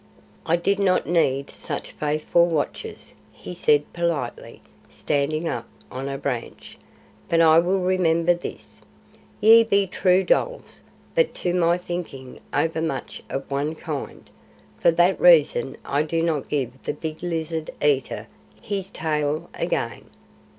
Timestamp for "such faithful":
1.51-2.47